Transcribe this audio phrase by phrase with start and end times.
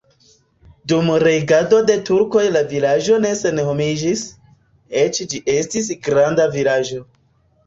[0.91, 4.25] Dum regado de turkoj la vilaĝo ne senhomiĝis,
[5.03, 7.05] eĉ ĝi estis granda vilaĝo.